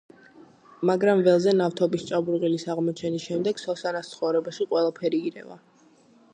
[0.89, 5.63] მაგრამ ველზე ნავთობის ჭაბურღილის აღმოჩენის შემდეგ სოსანას ცხოვრებაში ყველაფერი ირევა.